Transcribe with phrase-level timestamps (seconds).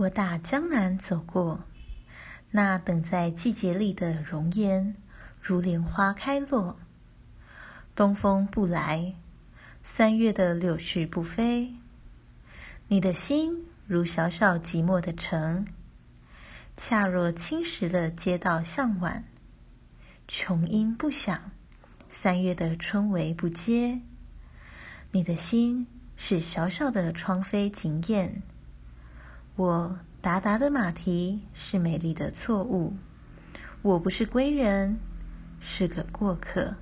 [0.00, 1.64] 我打江南走过，
[2.52, 4.96] 那等在季节里的容颜，
[5.38, 6.78] 如莲花开落。
[7.94, 9.16] 东风不来，
[9.84, 11.74] 三月的柳絮不飞。
[12.88, 15.66] 你的心如小小寂寞的城，
[16.78, 19.26] 恰若青石的街道向晚。
[20.26, 21.50] 琼音不响，
[22.08, 24.00] 三月的春雷不接。
[25.10, 25.86] 你的心
[26.16, 28.42] 是小小的窗扉紧掩。
[29.60, 32.94] 我达达的马蹄是美丽的错误，
[33.82, 34.98] 我不是归人，
[35.60, 36.76] 是个过客。